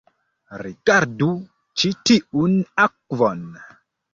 Rigardu 0.61 1.27
ĉi 1.83 1.91
tiun 2.11 2.59
akvon 2.87 3.45